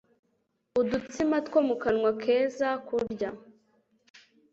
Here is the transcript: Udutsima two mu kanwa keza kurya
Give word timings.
Udutsima 0.79 1.35
two 1.45 1.59
mu 1.67 1.75
kanwa 1.83 2.11
keza 2.21 2.69
kurya 2.87 3.29